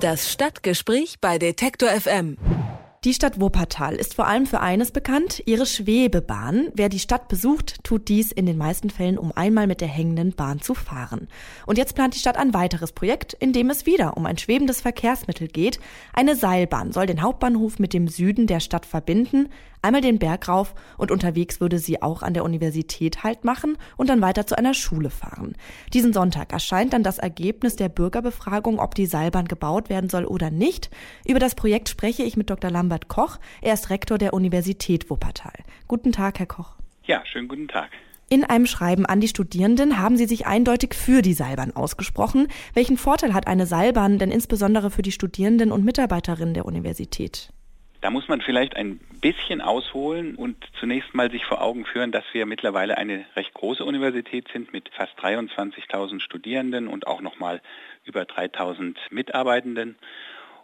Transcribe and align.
Das 0.00 0.32
Stadtgespräch 0.32 1.20
bei 1.20 1.36
Detektor 1.36 1.90
FM. 1.90 2.38
Die 3.04 3.12
Stadt 3.12 3.38
Wuppertal 3.38 3.96
ist 3.96 4.14
vor 4.14 4.26
allem 4.26 4.46
für 4.46 4.60
eines 4.60 4.92
bekannt, 4.92 5.42
ihre 5.44 5.66
Schwebebahn. 5.66 6.68
Wer 6.74 6.88
die 6.88 6.98
Stadt 6.98 7.28
besucht, 7.28 7.84
tut 7.84 8.08
dies 8.08 8.32
in 8.32 8.46
den 8.46 8.56
meisten 8.56 8.88
Fällen, 8.88 9.18
um 9.18 9.30
einmal 9.34 9.66
mit 9.66 9.82
der 9.82 9.88
hängenden 9.88 10.32
Bahn 10.32 10.62
zu 10.62 10.74
fahren. 10.74 11.28
Und 11.66 11.76
jetzt 11.76 11.94
plant 11.94 12.14
die 12.14 12.18
Stadt 12.18 12.38
ein 12.38 12.54
weiteres 12.54 12.92
Projekt, 12.92 13.34
in 13.34 13.52
dem 13.52 13.68
es 13.68 13.84
wieder 13.84 14.16
um 14.16 14.24
ein 14.24 14.38
schwebendes 14.38 14.80
Verkehrsmittel 14.80 15.48
geht. 15.48 15.80
Eine 16.14 16.34
Seilbahn 16.34 16.92
soll 16.92 17.04
den 17.04 17.20
Hauptbahnhof 17.20 17.78
mit 17.78 17.92
dem 17.92 18.08
Süden 18.08 18.46
der 18.46 18.60
Stadt 18.60 18.86
verbinden, 18.86 19.50
einmal 19.82 20.02
den 20.02 20.18
Berg 20.18 20.48
rauf 20.48 20.74
und 20.98 21.10
unterwegs 21.10 21.60
würde 21.60 21.78
sie 21.78 22.02
auch 22.02 22.22
an 22.22 22.34
der 22.34 22.44
Universität 22.44 23.24
Halt 23.24 23.44
machen 23.44 23.78
und 23.96 24.08
dann 24.08 24.20
weiter 24.20 24.46
zu 24.46 24.58
einer 24.58 24.74
Schule 24.74 25.10
fahren. 25.10 25.54
Diesen 25.94 26.12
Sonntag 26.12 26.52
erscheint 26.52 26.92
dann 26.92 27.02
das 27.02 27.18
Ergebnis 27.18 27.76
der 27.76 27.88
Bürgerbefragung, 27.88 28.78
ob 28.78 28.94
die 28.94 29.06
Seilbahn 29.06 29.48
gebaut 29.48 29.88
werden 29.88 30.10
soll 30.10 30.26
oder 30.26 30.50
nicht. 30.50 30.90
Über 31.26 31.38
das 31.38 31.54
Projekt 31.54 31.88
spreche 31.88 32.22
ich 32.22 32.36
mit 32.36 32.50
Dr. 32.50 32.70
Lambert 32.70 32.90
Lambert 32.90 33.08
Koch. 33.08 33.38
Er 33.60 33.74
ist 33.74 33.90
Rektor 33.90 34.18
der 34.18 34.34
Universität 34.34 35.10
Wuppertal. 35.10 35.52
Guten 35.86 36.10
Tag, 36.10 36.38
Herr 36.40 36.46
Koch. 36.46 36.76
Ja, 37.04 37.22
schönen 37.24 37.46
guten 37.46 37.68
Tag. 37.68 37.90
In 38.28 38.42
einem 38.42 38.66
Schreiben 38.66 39.06
an 39.06 39.20
die 39.20 39.28
Studierenden 39.28 39.98
haben 39.98 40.16
Sie 40.16 40.26
sich 40.26 40.46
eindeutig 40.46 40.94
für 40.94 41.22
die 41.22 41.34
Seilbahn 41.34 41.74
ausgesprochen. 41.74 42.48
Welchen 42.74 42.96
Vorteil 42.96 43.32
hat 43.32 43.46
eine 43.46 43.66
Seilbahn 43.66 44.18
denn 44.18 44.30
insbesondere 44.30 44.90
für 44.90 45.02
die 45.02 45.12
Studierenden 45.12 45.70
und 45.72 45.84
Mitarbeiterinnen 45.84 46.54
der 46.54 46.64
Universität? 46.64 47.52
Da 48.00 48.10
muss 48.10 48.28
man 48.28 48.40
vielleicht 48.40 48.76
ein 48.76 48.98
bisschen 49.20 49.60
ausholen 49.60 50.34
und 50.34 50.56
zunächst 50.78 51.14
mal 51.14 51.30
sich 51.30 51.44
vor 51.44 51.60
Augen 51.60 51.84
führen, 51.84 52.12
dass 52.12 52.24
wir 52.32 52.46
mittlerweile 52.46 52.96
eine 52.96 53.26
recht 53.36 53.52
große 53.52 53.84
Universität 53.84 54.48
sind 54.52 54.72
mit 54.72 54.88
fast 54.90 55.18
23.000 55.18 56.20
Studierenden 56.20 56.88
und 56.88 57.06
auch 57.06 57.20
nochmal 57.20 57.60
über 58.04 58.22
3.000 58.22 58.96
Mitarbeitenden. 59.10 59.96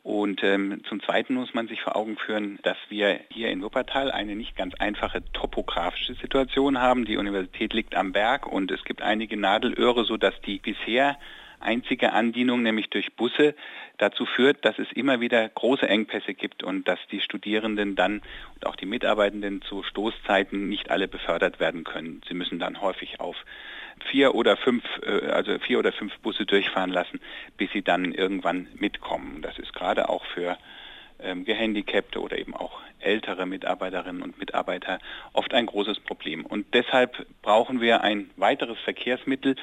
Und 0.03 0.45
ähm, 0.45 0.83
zum 0.89 1.03
Zweiten 1.03 1.35
muss 1.35 1.53
man 1.53 1.67
sich 1.67 1.83
vor 1.83 1.97
Augen 1.97 2.17
führen, 2.17 2.59
dass 2.63 2.77
wir 2.89 3.21
hier 3.29 3.51
in 3.51 3.61
Wuppertal 3.63 4.13
eine 4.13 4.37
nicht 4.37 4.57
ganz 4.57 4.75
einfache 4.77 5.21
topografische 5.33 6.15
Situation 6.15 6.81
haben. 6.81 7.05
Die 7.05 7.17
Universität 7.17 7.75
liegt 7.75 7.97
am 7.97 8.13
Berg 8.13 8.47
und 8.47 8.71
es 8.71 8.85
gibt 8.85 9.03
einige 9.03 9.37
Nadelöhre, 9.37 10.05
sodass 10.05 10.41
die 10.43 10.59
bisher 10.59 11.19
einzige 11.61 12.13
Andienung, 12.13 12.63
nämlich 12.63 12.89
durch 12.91 13.15
Busse, 13.15 13.55
dazu 13.99 14.27
führt, 14.27 14.65
dass 14.65 14.79
es 14.79 14.91
immer 14.93 15.21
wieder 15.21 15.49
große 15.49 15.89
Engpässe 15.89 16.35
gibt 16.35 16.63
und 16.63 16.87
dass 16.89 16.99
die 17.11 17.21
Studierenden 17.21 17.97
dann 17.97 18.23
und 18.55 18.67
auch 18.67 18.77
die 18.77 18.87
Mitarbeitenden 18.87 19.63
zu 19.63 19.83
Stoßzeiten 19.83 20.69
nicht 20.69 20.91
alle 20.91 21.09
befördert 21.09 21.61
werden 21.61 21.85
können. 21.85 22.23
Sie 22.29 22.35
müssen 22.35 22.59
dann 22.59 22.81
häufig 22.81 23.21
auf 23.21 23.37
vier 24.11 24.35
oder 24.35 24.57
fünf, 24.57 24.85
äh, 25.03 25.29
also 25.31 25.59
vier 25.59 25.79
oder 25.79 25.93
fünf 25.93 26.17
Busse 26.19 26.47
durchfahren 26.47 26.91
lassen, 26.91 27.21
bis 27.57 27.71
sie 27.73 27.83
dann 27.83 28.13
irgendwann 28.13 28.69
mitkommen. 28.75 29.43
Das 29.43 29.59
ist 29.59 29.73
gerade 29.73 30.09
auch 30.09 30.25
für 30.27 30.59
ähm, 31.21 31.45
Gehandicapte 31.45 32.21
oder 32.21 32.39
eben 32.39 32.55
auch 32.55 32.81
ältere 33.01 33.47
Mitarbeiterinnen 33.47 34.23
und 34.23 34.39
Mitarbeiter 34.39 34.99
oft 35.33 35.55
ein 35.55 35.67
großes 35.67 36.01
Problem. 36.01 36.45
Und 36.45 36.75
deshalb 36.75 37.27
brauchen 37.43 37.81
wir 37.81 38.03
ein 38.03 38.31
weiteres 38.37 38.79
Verkehrsmittel. 38.81 39.57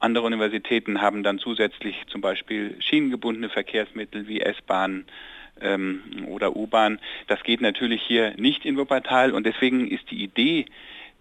Andere 0.00 0.24
Universitäten 0.24 1.02
haben 1.02 1.22
dann 1.22 1.38
zusätzlich 1.38 1.94
zum 2.08 2.22
Beispiel 2.22 2.74
schienengebundene 2.80 3.50
Verkehrsmittel 3.50 4.26
wie 4.26 4.40
S-Bahn 4.40 5.04
ähm, 5.60 6.26
oder 6.26 6.56
U-Bahn. 6.56 6.98
Das 7.26 7.42
geht 7.42 7.60
natürlich 7.60 8.02
hier 8.02 8.34
nicht 8.38 8.64
in 8.64 8.78
Wuppertal 8.78 9.32
und 9.32 9.44
deswegen 9.44 9.88
ist 9.88 10.10
die 10.10 10.24
Idee, 10.24 10.64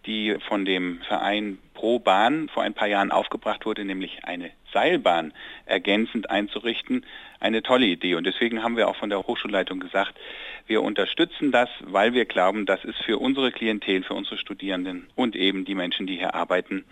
die 0.06 0.38
von 0.48 0.64
dem 0.64 1.02
Verein 1.02 1.60
Pro 1.74 2.00
Bahn 2.00 2.50
vor 2.50 2.64
ein 2.64 2.74
paar 2.74 2.88
Jahren 2.88 3.12
aufgebracht 3.12 3.66
wurde, 3.66 3.84
nämlich 3.84 4.24
eine 4.24 4.52
Seilbahn 4.74 5.34
ergänzend 5.66 6.30
einzurichten, 6.30 7.06
eine 7.40 7.64
tolle 7.64 7.86
Idee. 7.86 8.16
Und 8.16 8.26
deswegen 8.26 8.64
haben 8.64 8.78
wir 8.78 8.88
auch 8.88 8.96
von 8.96 9.10
der 9.10 9.20
Hochschulleitung 9.20 9.80
gesagt, 9.80 10.14
wir 10.68 10.82
unterstützen 10.84 11.52
das, 11.52 11.70
weil 11.82 12.14
wir 12.14 12.26
glauben, 12.26 12.66
dass 12.66 12.84
es 12.86 12.96
für 12.98 13.18
unsere 13.18 13.52
Klientel, 13.52 14.04
für 14.04 14.14
unsere 14.14 14.38
Studierenden 14.38 15.08
und 15.16 15.36
eben 15.36 15.66
die 15.66 15.76
Menschen, 15.76 16.08
die 16.08 16.18
hier 16.18 16.36
arbeiten, 16.36 16.86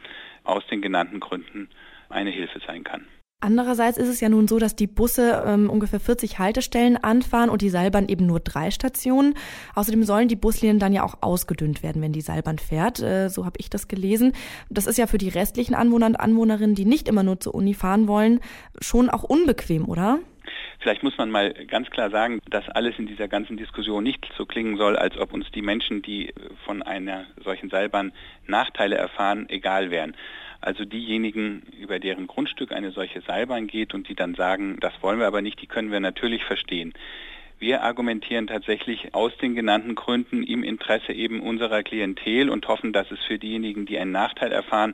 aus 0.48 0.66
den 0.68 0.82
genannten 0.82 1.20
Gründen 1.20 1.70
eine 2.10 2.32
Hilfe 2.32 2.60
sein 2.66 2.84
kann. 2.84 3.06
Andererseits 3.40 4.00
ist 4.00 4.08
es 4.08 4.20
ja 4.20 4.30
nun 4.30 4.48
so, 4.48 4.58
dass 4.58 4.76
die 4.76 4.88
Busse 4.88 5.44
ähm, 5.46 5.70
ungefähr 5.70 6.00
40 6.00 6.40
Haltestellen 6.40 6.98
anfahren 6.98 7.52
und 7.52 7.62
die 7.62 7.70
Seilbahn 7.70 8.08
eben 8.08 8.26
nur 8.26 8.40
drei 8.40 8.72
Stationen. 8.72 9.36
Außerdem 9.76 10.04
sollen 10.06 10.28
die 10.28 10.36
Buslinien 10.36 10.80
dann 10.80 10.92
ja 10.92 11.04
auch 11.04 11.20
ausgedünnt 11.22 11.84
werden, 11.84 12.02
wenn 12.02 12.14
die 12.14 12.22
Seilbahn 12.22 12.58
fährt. 12.58 13.00
Äh, 13.00 13.30
so 13.30 13.46
habe 13.46 13.60
ich 13.60 13.70
das 13.70 13.88
gelesen. 13.88 14.34
Das 14.72 14.88
ist 14.88 14.98
ja 14.98 15.06
für 15.06 15.20
die 15.20 15.30
restlichen 15.30 15.76
Anwohner 15.76 16.08
und 16.08 16.20
Anwohnerinnen, 16.20 16.74
die 16.74 16.86
nicht 16.86 17.08
immer 17.08 17.22
nur 17.22 17.40
zur 17.40 17.54
Uni 17.54 17.76
fahren 17.76 18.08
wollen, 18.08 18.40
schon 18.82 19.08
auch 19.08 19.24
unbequem, 19.24 19.88
oder? 19.88 20.18
Vielleicht 20.80 21.04
muss 21.04 21.18
man 21.18 21.32
mal 21.32 21.54
ganz 21.54 21.90
klar 21.90 22.10
sagen, 22.10 22.40
dass 22.50 22.68
alles 22.70 22.98
in 22.98 23.08
dieser 23.08 23.28
ganzen 23.28 23.58
Diskussion 23.58 24.04
nicht 24.04 24.28
so 24.38 24.46
klingen 24.46 24.78
soll, 24.78 24.96
als 24.96 25.18
ob 25.18 25.34
uns 25.34 25.50
die 25.52 25.62
Menschen, 25.62 26.02
die 26.02 26.34
von 26.66 26.82
einer 26.82 27.26
solchen 27.44 27.70
Seilbahn 27.70 28.14
Nachteile 28.46 28.96
erfahren, 28.96 29.48
egal 29.50 29.92
wären. 29.92 30.16
Also 30.62 30.86
diejenigen, 30.86 31.64
über 31.80 32.00
deren 32.00 32.28
Grundstück 32.28 32.72
eine 32.72 32.92
solche 32.92 33.22
Seilbahn 33.22 33.68
geht 33.68 33.94
und 33.94 34.10
die 34.10 34.16
dann 34.16 34.36
sagen, 34.36 34.78
das 34.80 34.94
wollen 35.02 35.20
wir 35.20 35.28
aber 35.28 35.42
nicht, 35.42 35.62
die 35.62 35.68
können 35.68 35.92
wir 35.92 36.00
natürlich 36.00 36.44
verstehen. 36.44 36.94
Wir 37.60 37.82
argumentieren 37.82 38.46
tatsächlich 38.46 39.16
aus 39.16 39.36
den 39.38 39.56
genannten 39.56 39.96
Gründen 39.96 40.44
im 40.44 40.64
Interesse 40.64 41.12
eben 41.12 41.42
unserer 41.42 41.82
Klientel 41.82 42.50
und 42.50 42.68
hoffen, 42.68 42.94
dass 42.94 43.10
es 43.10 43.20
für 43.24 43.40
diejenigen, 43.40 43.88
die 43.88 43.98
einen 43.98 44.12
Nachteil 44.12 44.52
erfahren, 44.52 44.94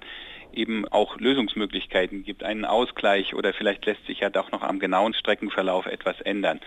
eben 0.53 0.88
auch 0.88 1.18
Lösungsmöglichkeiten 1.19 2.24
gibt, 2.24 2.44
einen 2.44 2.66
Ausgleich 2.66 3.34
oder 3.34 3.53
vielleicht 3.53 3.86
lässt 3.86 4.06
sich 4.06 4.19
ja 4.19 4.30
doch 4.30 4.52
noch 4.52 4.64
am 4.64 4.80
genauen 4.80 5.14
Streckenverlauf 5.14 5.86
etwas 5.86 6.19
ändern. 6.22 6.59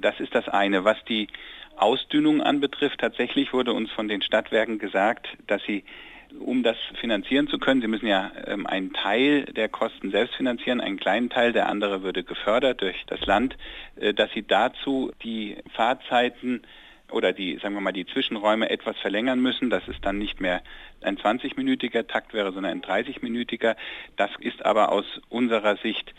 Das 0.00 0.18
ist 0.20 0.34
das 0.34 0.48
eine. 0.48 0.84
Was 0.84 0.96
die 1.08 1.28
Ausdünnung 1.76 2.42
anbetrifft, 2.42 3.00
tatsächlich 3.00 3.52
wurde 3.52 3.72
uns 3.72 3.90
von 3.92 4.08
den 4.08 4.22
Stadtwerken 4.22 4.78
gesagt, 4.78 5.28
dass 5.46 5.62
sie 5.64 5.84
um 6.38 6.62
das 6.62 6.76
finanzieren 7.00 7.48
zu 7.48 7.58
können. 7.58 7.80
Sie 7.80 7.88
müssen 7.88 8.06
ja 8.06 8.30
ähm, 8.46 8.66
einen 8.66 8.92
Teil 8.92 9.44
der 9.44 9.68
Kosten 9.68 10.10
selbst 10.10 10.36
finanzieren, 10.36 10.80
einen 10.80 10.98
kleinen 10.98 11.30
Teil, 11.30 11.52
der 11.52 11.68
andere 11.68 12.02
würde 12.02 12.22
gefördert 12.22 12.82
durch 12.82 13.04
das 13.06 13.20
Land, 13.26 13.56
äh, 13.96 14.14
dass 14.14 14.30
Sie 14.32 14.46
dazu 14.46 15.10
die 15.24 15.56
Fahrzeiten 15.74 16.62
oder 17.12 17.32
die, 17.32 17.58
sagen 17.58 17.74
wir 17.74 17.80
mal, 17.80 17.92
die 17.92 18.06
Zwischenräume 18.06 18.70
etwas 18.70 18.96
verlängern 18.98 19.40
müssen, 19.40 19.70
dass 19.70 19.86
es 19.88 20.00
dann 20.00 20.18
nicht 20.18 20.40
mehr 20.40 20.62
ein 21.02 21.16
20-minütiger 21.16 22.06
Takt 22.06 22.34
wäre, 22.34 22.52
sondern 22.52 22.72
ein 22.72 22.82
30-minütiger. 22.82 23.76
Das 24.16 24.30
ist 24.40 24.64
aber 24.64 24.92
aus 24.92 25.04
unserer 25.28 25.76
Sicht 25.76 26.14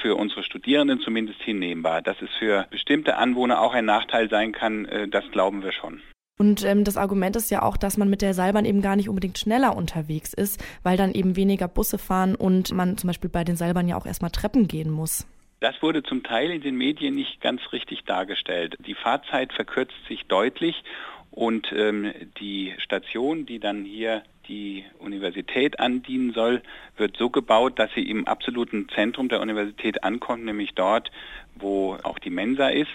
für 0.00 0.16
unsere 0.16 0.42
Studierenden 0.42 1.00
zumindest 1.00 1.40
hinnehmbar. 1.42 2.02
Dass 2.02 2.20
es 2.22 2.30
für 2.38 2.66
bestimmte 2.70 3.16
Anwohner 3.16 3.60
auch 3.60 3.74
ein 3.74 3.84
Nachteil 3.84 4.28
sein 4.30 4.52
kann, 4.52 4.86
äh, 4.86 5.08
das 5.08 5.24
glauben 5.30 5.62
wir 5.62 5.72
schon. 5.72 6.02
Und 6.36 6.64
ähm, 6.64 6.82
das 6.82 6.96
Argument 6.96 7.36
ist 7.36 7.50
ja 7.50 7.62
auch, 7.62 7.76
dass 7.76 7.96
man 7.96 8.10
mit 8.10 8.20
der 8.20 8.34
Seilbahn 8.34 8.64
eben 8.64 8.82
gar 8.82 8.96
nicht 8.96 9.08
unbedingt 9.08 9.38
schneller 9.38 9.76
unterwegs 9.76 10.32
ist, 10.34 10.62
weil 10.82 10.96
dann 10.96 11.12
eben 11.12 11.36
weniger 11.36 11.68
Busse 11.68 11.96
fahren 11.96 12.34
und 12.34 12.72
man 12.72 12.96
zum 12.98 13.06
Beispiel 13.06 13.30
bei 13.30 13.44
den 13.44 13.56
Seilbahnen 13.56 13.88
ja 13.88 13.96
auch 13.96 14.06
erstmal 14.06 14.32
Treppen 14.32 14.66
gehen 14.66 14.90
muss. 14.90 15.26
Das 15.60 15.80
wurde 15.82 16.02
zum 16.02 16.22
Teil 16.22 16.50
in 16.50 16.60
den 16.60 16.76
Medien 16.76 17.14
nicht 17.14 17.40
ganz 17.40 17.60
richtig 17.72 18.04
dargestellt. 18.04 18.76
Die 18.86 18.94
Fahrzeit 18.94 19.52
verkürzt 19.52 19.96
sich 20.08 20.24
deutlich 20.26 20.82
und 21.30 21.72
ähm, 21.72 22.12
die 22.38 22.74
Station, 22.78 23.46
die 23.46 23.58
dann 23.58 23.84
hier 23.84 24.22
die 24.48 24.84
Universität 24.98 25.80
andienen 25.80 26.32
soll, 26.32 26.62
wird 26.96 27.16
so 27.16 27.30
gebaut, 27.30 27.78
dass 27.78 27.90
sie 27.94 28.08
im 28.08 28.26
absoluten 28.26 28.88
Zentrum 28.94 29.28
der 29.28 29.40
Universität 29.40 30.04
ankommt, 30.04 30.44
nämlich 30.44 30.74
dort, 30.74 31.10
wo 31.54 31.96
auch 32.02 32.18
die 32.18 32.30
Mensa 32.30 32.68
ist 32.68 32.90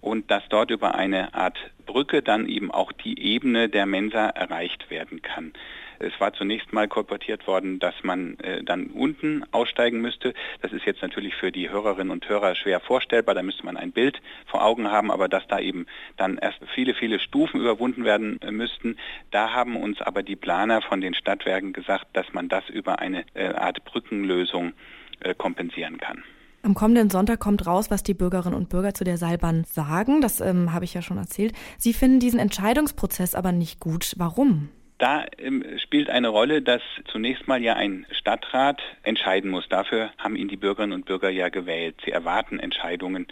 und 0.00 0.30
dass 0.30 0.42
dort 0.48 0.70
über 0.70 0.94
eine 0.94 1.34
Art 1.34 1.58
Brücke 1.90 2.22
dann 2.22 2.46
eben 2.46 2.70
auch 2.70 2.92
die 2.92 3.18
Ebene 3.20 3.68
der 3.68 3.84
Mensa 3.84 4.28
erreicht 4.28 4.90
werden 4.90 5.22
kann. 5.22 5.52
Es 5.98 6.12
war 6.20 6.32
zunächst 6.32 6.72
mal 6.72 6.86
kolportiert 6.86 7.48
worden, 7.48 7.80
dass 7.80 7.94
man 8.04 8.38
äh, 8.38 8.62
dann 8.62 8.86
unten 8.86 9.44
aussteigen 9.50 10.00
müsste. 10.00 10.32
Das 10.62 10.72
ist 10.72 10.86
jetzt 10.86 11.02
natürlich 11.02 11.34
für 11.34 11.50
die 11.50 11.68
Hörerinnen 11.68 12.12
und 12.12 12.28
Hörer 12.28 12.54
schwer 12.54 12.78
vorstellbar. 12.78 13.34
Da 13.34 13.42
müsste 13.42 13.66
man 13.66 13.76
ein 13.76 13.90
Bild 13.90 14.22
vor 14.46 14.64
Augen 14.64 14.88
haben, 14.92 15.10
aber 15.10 15.28
dass 15.28 15.46
da 15.48 15.58
eben 15.58 15.86
dann 16.16 16.38
erst 16.38 16.60
viele, 16.74 16.94
viele 16.94 17.18
Stufen 17.18 17.60
überwunden 17.60 18.04
werden 18.04 18.40
äh, 18.40 18.52
müssten. 18.52 18.96
Da 19.32 19.52
haben 19.52 19.74
uns 19.74 20.00
aber 20.00 20.22
die 20.22 20.36
Planer 20.36 20.82
von 20.82 21.00
den 21.00 21.14
Stadtwerken 21.14 21.72
gesagt, 21.72 22.06
dass 22.12 22.32
man 22.32 22.48
das 22.48 22.68
über 22.70 23.00
eine 23.00 23.24
äh, 23.34 23.48
Art 23.48 23.84
Brückenlösung 23.84 24.74
äh, 25.18 25.34
kompensieren 25.34 25.98
kann. 25.98 26.22
Am 26.62 26.74
kommenden 26.74 27.08
Sonntag 27.08 27.40
kommt 27.40 27.66
raus, 27.66 27.90
was 27.90 28.02
die 28.02 28.12
Bürgerinnen 28.12 28.54
und 28.54 28.68
Bürger 28.68 28.92
zu 28.92 29.02
der 29.02 29.16
Seilbahn 29.16 29.64
sagen. 29.64 30.20
Das 30.20 30.40
ähm, 30.40 30.74
habe 30.74 30.84
ich 30.84 30.92
ja 30.92 31.00
schon 31.00 31.16
erzählt. 31.16 31.54
Sie 31.78 31.94
finden 31.94 32.20
diesen 32.20 32.38
Entscheidungsprozess 32.38 33.34
aber 33.34 33.52
nicht 33.52 33.80
gut. 33.80 34.12
Warum? 34.18 34.68
Da 34.98 35.24
ähm, 35.38 35.64
spielt 35.82 36.10
eine 36.10 36.28
Rolle, 36.28 36.60
dass 36.60 36.82
zunächst 37.10 37.48
mal 37.48 37.62
ja 37.62 37.74
ein 37.74 38.04
Stadtrat 38.10 38.82
entscheiden 39.02 39.50
muss. 39.50 39.66
Dafür 39.70 40.10
haben 40.18 40.36
ihn 40.36 40.48
die 40.48 40.58
Bürgerinnen 40.58 40.92
und 40.92 41.06
Bürger 41.06 41.30
ja 41.30 41.48
gewählt. 41.48 41.96
Sie 42.04 42.10
erwarten 42.10 42.58
Entscheidungen 42.58 43.26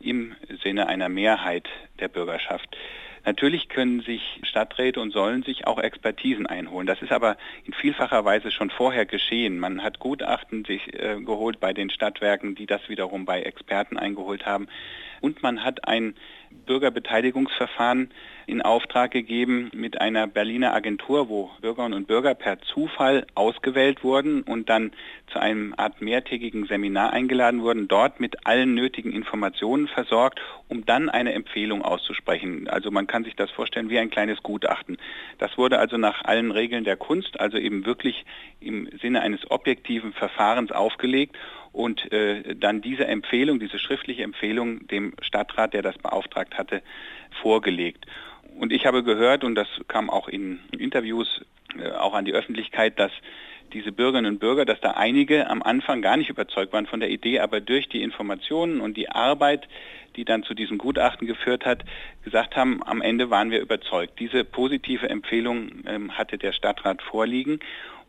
im 0.00 0.34
Sinne 0.64 0.88
einer 0.88 1.08
Mehrheit 1.08 1.68
der 2.00 2.08
Bürgerschaft. 2.08 2.76
Natürlich 3.24 3.68
können 3.68 4.00
sich 4.00 4.40
Stadträte 4.42 5.00
und 5.00 5.12
sollen 5.12 5.42
sich 5.42 5.66
auch 5.66 5.78
Expertisen 5.78 6.46
einholen. 6.46 6.86
Das 6.86 7.02
ist 7.02 7.12
aber 7.12 7.36
in 7.64 7.72
vielfacher 7.72 8.24
Weise 8.24 8.50
schon 8.50 8.70
vorher 8.70 9.06
geschehen. 9.06 9.58
Man 9.58 9.82
hat 9.82 10.00
Gutachten 10.00 10.64
sich 10.64 10.92
äh, 10.94 11.20
geholt 11.20 11.60
bei 11.60 11.72
den 11.72 11.90
Stadtwerken, 11.90 12.54
die 12.54 12.66
das 12.66 12.88
wiederum 12.88 13.24
bei 13.24 13.42
Experten 13.42 13.96
eingeholt 13.96 14.44
haben. 14.44 14.68
Und 15.22 15.42
man 15.42 15.64
hat 15.64 15.88
ein 15.88 16.14
Bürgerbeteiligungsverfahren 16.66 18.10
in 18.46 18.60
Auftrag 18.60 19.12
gegeben 19.12 19.70
mit 19.72 20.00
einer 20.00 20.26
Berliner 20.26 20.74
Agentur, 20.74 21.28
wo 21.28 21.50
Bürgerinnen 21.60 21.94
und 21.94 22.08
Bürger 22.08 22.34
per 22.34 22.60
Zufall 22.60 23.26
ausgewählt 23.34 24.02
wurden 24.02 24.42
und 24.42 24.68
dann 24.68 24.92
zu 25.32 25.38
einem 25.38 25.74
Art 25.76 26.02
mehrtägigen 26.02 26.66
Seminar 26.66 27.12
eingeladen 27.12 27.62
wurden, 27.62 27.88
dort 27.88 28.20
mit 28.20 28.46
allen 28.46 28.74
nötigen 28.74 29.12
Informationen 29.12 29.88
versorgt, 29.88 30.40
um 30.68 30.84
dann 30.84 31.08
eine 31.08 31.32
Empfehlung 31.32 31.82
auszusprechen. 31.82 32.68
Also 32.68 32.90
man 32.90 33.06
kann 33.06 33.24
sich 33.24 33.36
das 33.36 33.50
vorstellen 33.50 33.88
wie 33.88 33.98
ein 33.98 34.10
kleines 34.10 34.42
Gutachten. 34.42 34.98
Das 35.38 35.56
wurde 35.56 35.78
also 35.78 35.96
nach 35.96 36.24
allen 36.24 36.50
Regeln 36.50 36.84
der 36.84 36.96
Kunst, 36.96 37.40
also 37.40 37.58
eben 37.58 37.86
wirklich 37.86 38.24
im 38.60 38.88
Sinne 39.00 39.22
eines 39.22 39.50
objektiven 39.50 40.12
Verfahrens 40.12 40.72
aufgelegt 40.72 41.36
und 41.72 42.12
äh, 42.12 42.54
dann 42.54 42.82
diese 42.82 43.06
Empfehlung, 43.06 43.58
diese 43.58 43.78
schriftliche 43.78 44.22
Empfehlung 44.22 44.86
dem 44.88 45.14
Stadtrat, 45.22 45.74
der 45.74 45.82
das 45.82 45.96
beauftragt 45.98 46.58
hatte, 46.58 46.82
vorgelegt. 47.40 48.06
Und 48.58 48.72
ich 48.72 48.86
habe 48.86 49.02
gehört, 49.02 49.44
und 49.44 49.54
das 49.54 49.68
kam 49.88 50.10
auch 50.10 50.28
in 50.28 50.60
Interviews 50.76 51.42
äh, 51.78 51.90
auch 51.92 52.14
an 52.14 52.24
die 52.24 52.34
Öffentlichkeit, 52.34 52.98
dass 52.98 53.12
diese 53.72 53.92
Bürgerinnen 53.92 54.34
und 54.34 54.38
Bürger, 54.38 54.66
dass 54.66 54.80
da 54.80 54.92
einige 54.92 55.48
am 55.48 55.62
Anfang 55.62 56.02
gar 56.02 56.18
nicht 56.18 56.28
überzeugt 56.28 56.74
waren 56.74 56.86
von 56.86 57.00
der 57.00 57.08
Idee, 57.08 57.40
aber 57.40 57.60
durch 57.60 57.88
die 57.88 58.02
Informationen 58.02 58.80
und 58.80 58.96
die 58.96 59.08
Arbeit, 59.08 59.66
die 60.16 60.26
dann 60.26 60.42
zu 60.42 60.52
diesem 60.52 60.76
Gutachten 60.76 61.26
geführt 61.26 61.64
hat, 61.64 61.84
gesagt 62.22 62.54
haben, 62.54 62.82
am 62.84 63.00
Ende 63.00 63.30
waren 63.30 63.50
wir 63.50 63.60
überzeugt. 63.60 64.18
Diese 64.20 64.44
positive 64.44 65.08
Empfehlung 65.08 65.84
ähm, 65.86 66.18
hatte 66.18 66.36
der 66.36 66.52
Stadtrat 66.52 67.00
vorliegen. 67.00 67.60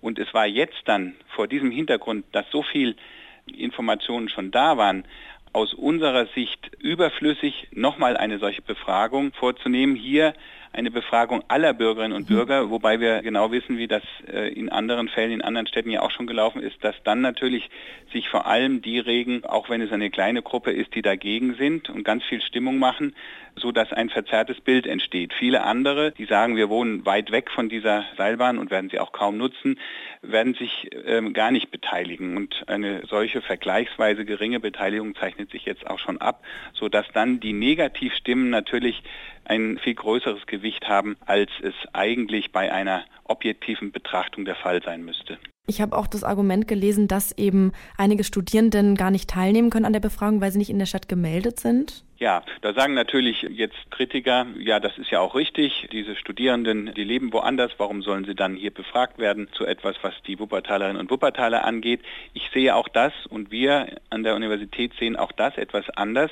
Und 0.01 0.19
es 0.19 0.33
war 0.33 0.45
jetzt 0.45 0.81
dann 0.83 1.15
vor 1.29 1.47
diesem 1.47 1.71
Hintergrund, 1.71 2.25
dass 2.33 2.45
so 2.51 2.61
viel 2.61 2.97
Informationen 3.45 4.29
schon 4.29 4.51
da 4.51 4.77
waren, 4.77 5.05
aus 5.53 5.73
unserer 5.73 6.25
Sicht 6.33 6.71
überflüssig, 6.79 7.67
nochmal 7.71 8.17
eine 8.17 8.39
solche 8.39 8.63
Befragung 8.63 9.33
vorzunehmen. 9.33 9.95
Hier 9.95 10.33
eine 10.73 10.89
Befragung 10.89 11.43
aller 11.47 11.73
Bürgerinnen 11.73 12.13
und 12.13 12.27
mhm. 12.27 12.33
Bürger, 12.33 12.69
wobei 12.71 12.99
wir 12.99 13.21
genau 13.21 13.51
wissen, 13.51 13.77
wie 13.77 13.87
das 13.87 14.01
äh, 14.27 14.51
in 14.51 14.69
anderen 14.69 15.07
Fällen, 15.07 15.31
in 15.31 15.41
anderen 15.43 15.67
Städten 15.67 15.91
ja 15.91 16.01
auch 16.01 16.09
schon 16.09 16.25
gelaufen 16.25 16.63
ist, 16.63 16.83
dass 16.83 16.95
dann 17.03 17.21
natürlich 17.21 17.69
sich 18.11 18.27
vor 18.27 18.47
allem 18.47 18.81
die 18.81 18.97
regen, 18.97 19.45
auch 19.45 19.69
wenn 19.69 19.81
es 19.81 19.91
eine 19.91 20.09
kleine 20.09 20.41
Gruppe 20.41 20.71
ist, 20.71 20.95
die 20.95 21.03
dagegen 21.03 21.53
sind 21.53 21.91
und 21.91 22.03
ganz 22.03 22.23
viel 22.23 22.41
Stimmung 22.41 22.79
machen, 22.79 23.15
so 23.55 23.71
dass 23.71 23.91
ein 23.93 24.09
verzerrtes 24.09 24.61
Bild 24.61 24.87
entsteht. 24.87 25.33
Viele 25.33 25.63
andere, 25.63 26.11
die 26.11 26.25
sagen, 26.25 26.55
wir 26.55 26.69
wohnen 26.69 27.05
weit 27.05 27.31
weg 27.31 27.51
von 27.51 27.69
dieser 27.69 28.05
Seilbahn 28.17 28.57
und 28.57 28.71
werden 28.71 28.89
sie 28.89 28.99
auch 28.99 29.11
kaum 29.11 29.37
nutzen, 29.37 29.79
werden 30.21 30.53
sich 30.53 30.89
ähm, 31.05 31.33
gar 31.33 31.51
nicht 31.51 31.71
beteiligen. 31.71 32.37
Und 32.37 32.63
eine 32.67 33.05
solche 33.07 33.41
vergleichsweise 33.41 34.25
geringe 34.25 34.59
Beteiligung 34.59 35.15
zeichnet 35.15 35.51
sich 35.51 35.65
jetzt 35.65 35.87
auch 35.87 35.99
schon 35.99 36.19
ab, 36.19 36.43
so 36.73 36.89
dass 36.89 37.05
dann 37.13 37.39
die 37.39 37.53
Negativstimmen 37.53 38.49
natürlich 38.49 39.03
ein 39.45 39.77
viel 39.77 39.95
größeres 39.95 40.45
Gewicht 40.47 40.87
haben, 40.87 41.17
als 41.25 41.51
es 41.61 41.73
eigentlich 41.93 42.51
bei 42.51 42.71
einer 42.71 43.03
objektiven 43.25 43.91
Betrachtung 43.91 44.45
der 44.45 44.55
Fall 44.55 44.81
sein 44.83 45.03
müsste. 45.03 45.37
Ich 45.65 45.79
habe 45.79 45.97
auch 45.97 46.07
das 46.07 46.25
Argument 46.25 46.67
gelesen, 46.67 47.07
dass 47.07 47.31
eben 47.37 47.71
einige 47.97 48.25
Studierenden 48.25 48.95
gar 48.95 49.11
nicht 49.11 49.29
teilnehmen 49.29 49.69
können 49.69 49.85
an 49.85 49.93
der 49.93 50.01
Befragung, 50.01 50.41
weil 50.41 50.51
sie 50.51 50.57
nicht 50.57 50.69
in 50.69 50.79
der 50.79 50.85
Stadt 50.85 51.07
gemeldet 51.07 51.59
sind. 51.59 52.03
Ja, 52.23 52.41
da 52.61 52.73
sagen 52.73 52.93
natürlich 52.93 53.41
jetzt 53.41 53.91
Kritiker, 53.91 54.47
ja, 54.57 54.79
das 54.79 54.97
ist 54.97 55.11
ja 55.11 55.19
auch 55.19 55.35
richtig. 55.35 55.89
Diese 55.91 56.15
Studierenden, 56.15 56.93
die 56.93 57.03
leben 57.03 57.33
woanders. 57.33 57.73
Warum 57.79 58.01
sollen 58.01 58.23
sie 58.23 58.33
dann 58.33 58.55
hier 58.55 58.71
befragt 58.71 59.19
werden 59.19 59.49
zu 59.51 59.65
etwas, 59.65 59.97
was 60.03 60.13
die 60.25 60.39
Wuppertalerinnen 60.39 61.01
und 61.01 61.11
Wuppertaler 61.11 61.65
angeht? 61.65 61.99
Ich 62.33 62.49
sehe 62.53 62.77
auch 62.77 62.87
das 62.87 63.11
und 63.29 63.51
wir 63.51 63.87
an 64.09 64.23
der 64.23 64.35
Universität 64.35 64.93
sehen 64.97 65.17
auch 65.17 65.33
das 65.33 65.57
etwas 65.57 65.89
anders. 65.97 66.31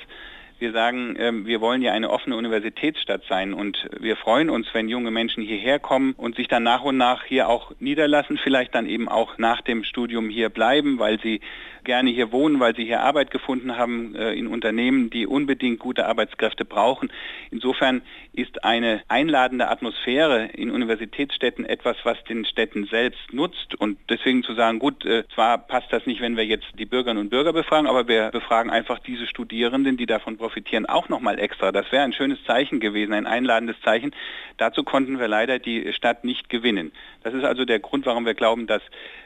Wir 0.62 0.74
sagen, 0.74 1.16
ähm, 1.18 1.48
wir 1.48 1.60
wollen 1.60 1.82
ja 1.82 1.92
eine 1.92 2.12
offene 2.12 2.36
Universitätsstadt 2.36 3.24
sein 3.28 3.52
und 3.52 3.90
wir 4.00 4.16
freuen 4.16 4.52
uns, 4.52 4.68
wenn 4.74 4.90
junge 4.90 5.10
Menschen 5.10 5.42
hierher 5.42 5.80
kommen 5.80 6.14
und 6.16 6.36
sich 6.36 6.48
dann 6.48 6.62
nach 6.62 6.84
und 6.84 6.98
nach 6.98 7.24
hier 7.24 7.50
auch 7.50 7.72
niederlassen, 7.80 8.38
vielleicht 8.38 8.76
dann 8.76 8.86
eben 8.86 9.10
auch 9.10 9.40
nach 9.40 9.62
dem 9.62 9.84
Studium 9.84 10.30
hier 10.30 10.50
bleiben, 10.50 11.00
weil 11.00 11.20
sie 11.20 11.42
gerne 11.84 12.12
hier 12.12 12.32
wohnen, 12.32 12.60
weil 12.60 12.76
sie 12.76 12.86
hier 12.86 13.02
Arbeit 13.02 13.32
gefunden 13.32 13.76
haben 13.76 14.14
äh, 14.14 14.34
in 14.34 14.46
Unternehmen, 14.46 15.10
die 15.10 15.26
unbedingt 15.26 15.80
gute 15.80 16.06
Arbeitskräfte 16.06 16.64
brauchen. 16.64 17.12
Insofern 17.50 18.04
ist 18.32 18.64
eine 18.64 19.02
einladende 19.08 19.68
Atmosphäre 19.68 20.46
in 20.54 20.70
Universitätsstädten 20.70 21.66
etwas, 21.66 21.98
was 22.04 22.24
den 22.26 22.46
Städten 22.46 22.86
selbst 22.86 23.34
nutzt. 23.34 23.74
Und 23.80 23.98
deswegen 24.12 24.44
zu 24.44 24.54
sagen, 24.54 24.78
gut, 24.78 25.04
äh, 25.06 25.24
zwar 25.34 25.58
passt 25.58 25.92
das 25.92 26.06
nicht, 26.06 26.22
wenn 26.22 26.38
wir 26.38 26.46
jetzt 26.46 26.68
die 26.78 26.86
Bürgerinnen 26.86 27.20
und 27.20 27.32
Bürger 27.32 27.52
befragen, 27.52 27.88
aber 27.88 28.08
wir 28.08 28.30
befragen 28.30 28.70
einfach 28.70 29.00
diese 29.00 29.26
Studierenden, 29.26 29.98
die 29.98 30.06
davon 30.06 30.38
profitieren 30.38 30.51
profitieren, 30.52 30.86
auch 30.86 31.08
nochmal 31.08 31.40
extra. 31.40 31.72
Das 31.72 31.90
wäre 31.92 32.04
ein 32.04 32.14
schönes 32.14 32.44
Zeichen 32.46 32.80
gewesen, 32.80 33.14
ein 33.14 33.26
einladendes 33.26 33.80
Zeichen. 33.84 34.12
Dazu 34.58 34.84
konnten 34.84 35.18
wir 35.18 35.28
leider 35.28 35.60
die 35.60 35.94
Stadt 35.94 36.26
nicht 36.26 36.50
gewinnen. 36.50 36.92
Das 37.24 37.34
ist 37.34 37.46
also 37.46 37.64
der 37.64 37.80
Grund, 37.80 38.06
warum 38.06 38.26
wir 38.26 38.34
glauben, 38.34 38.68
dass 38.68 38.82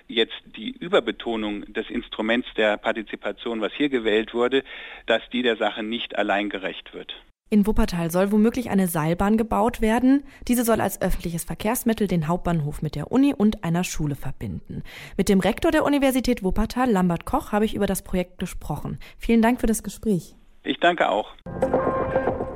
jetzt 0.08 0.40
die 0.56 0.70
Überbetonung 0.70 1.74
des 1.74 1.90
Instruments 1.90 2.48
der 2.56 2.78
Partizipation, 2.78 3.60
was 3.60 3.74
hier 3.74 3.90
gewählt 3.90 4.34
wurde, 4.36 4.64
dass 5.08 5.22
die 5.34 5.42
der 5.42 5.58
Sache 5.58 5.82
nicht 5.82 6.16
allein 6.16 6.50
gerecht 6.50 6.94
wird. 6.94 7.16
In 7.50 7.66
Wuppertal 7.68 8.12
soll 8.12 8.32
womöglich 8.32 8.70
eine 8.70 8.88
Seilbahn 8.88 9.38
gebaut 9.38 9.82
werden. 9.82 10.24
Diese 10.48 10.64
soll 10.64 10.82
als 10.82 11.02
öffentliches 11.02 11.44
Verkehrsmittel 11.44 12.08
den 12.08 12.28
Hauptbahnhof 12.28 12.82
mit 12.82 12.96
der 12.96 13.12
Uni 13.12 13.34
und 13.34 13.64
einer 13.64 13.84
Schule 13.84 14.16
verbinden. 14.16 14.84
Mit 15.18 15.30
dem 15.30 15.40
Rektor 15.40 15.72
der 15.72 15.86
Universität 15.86 16.44
Wuppertal, 16.44 16.92
Lambert 16.92 17.26
Koch, 17.26 17.52
habe 17.52 17.66
ich 17.66 17.76
über 17.76 17.86
das 17.86 18.02
Projekt 18.04 18.40
gesprochen. 18.40 19.00
Vielen 19.18 19.42
Dank 19.42 19.62
für 19.62 19.68
das 19.68 19.84
Gespräch. 19.84 20.36
Ich 20.66 20.80
danke 20.80 21.10
auch. 21.10 21.32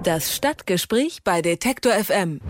Das 0.04 0.36
Stadtgespräch 0.36 1.20
bei 1.24 1.42
Detektor 1.42 1.94
FM. 1.94 2.42